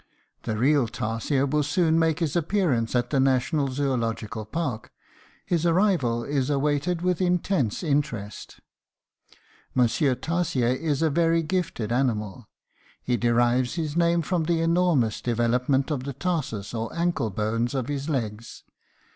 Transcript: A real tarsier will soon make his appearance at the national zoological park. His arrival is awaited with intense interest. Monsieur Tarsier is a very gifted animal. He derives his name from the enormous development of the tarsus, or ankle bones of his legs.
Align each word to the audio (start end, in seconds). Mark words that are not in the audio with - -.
A 0.47 0.55
real 0.57 0.87
tarsier 0.87 1.45
will 1.45 1.61
soon 1.61 1.99
make 1.99 2.21
his 2.21 2.35
appearance 2.35 2.95
at 2.95 3.11
the 3.11 3.19
national 3.19 3.67
zoological 3.67 4.45
park. 4.45 4.89
His 5.45 5.63
arrival 5.63 6.23
is 6.23 6.49
awaited 6.49 7.03
with 7.03 7.21
intense 7.21 7.83
interest. 7.83 8.61
Monsieur 9.75 10.15
Tarsier 10.15 10.73
is 10.73 11.03
a 11.03 11.11
very 11.11 11.43
gifted 11.43 11.91
animal. 11.91 12.49
He 13.03 13.15
derives 13.15 13.75
his 13.75 13.95
name 13.95 14.23
from 14.23 14.45
the 14.45 14.61
enormous 14.61 15.21
development 15.21 15.91
of 15.91 16.03
the 16.03 16.13
tarsus, 16.13 16.73
or 16.73 16.91
ankle 16.95 17.29
bones 17.29 17.75
of 17.75 17.87
his 17.87 18.09
legs. 18.09 18.63